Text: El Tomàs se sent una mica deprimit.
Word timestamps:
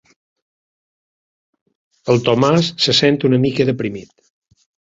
El 2.15 2.23
Tomàs 2.29 2.73
se 2.89 2.97
sent 3.03 3.23
una 3.31 3.43
mica 3.47 3.71
deprimit. 3.73 4.15